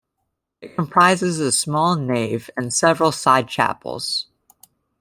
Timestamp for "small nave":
1.51-2.49